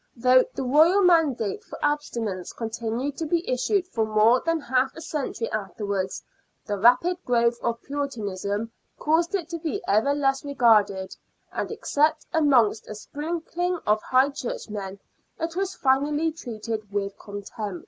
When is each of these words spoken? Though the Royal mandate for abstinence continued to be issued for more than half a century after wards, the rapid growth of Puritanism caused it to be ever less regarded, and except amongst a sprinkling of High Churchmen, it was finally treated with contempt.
Though 0.15 0.43
the 0.55 0.63
Royal 0.63 1.03
mandate 1.03 1.63
for 1.63 1.77
abstinence 1.83 2.53
continued 2.53 3.17
to 3.17 3.27
be 3.27 3.47
issued 3.47 3.85
for 3.87 4.03
more 4.03 4.41
than 4.43 4.59
half 4.59 4.95
a 4.95 5.01
century 5.01 5.47
after 5.51 5.85
wards, 5.85 6.23
the 6.65 6.79
rapid 6.79 7.23
growth 7.23 7.59
of 7.61 7.83
Puritanism 7.83 8.71
caused 8.97 9.35
it 9.35 9.47
to 9.49 9.59
be 9.59 9.79
ever 9.87 10.15
less 10.15 10.43
regarded, 10.43 11.15
and 11.51 11.69
except 11.69 12.25
amongst 12.33 12.87
a 12.89 12.95
sprinkling 12.95 13.77
of 13.85 14.01
High 14.01 14.29
Churchmen, 14.31 14.99
it 15.39 15.55
was 15.55 15.75
finally 15.75 16.31
treated 16.31 16.91
with 16.91 17.15
contempt. 17.19 17.79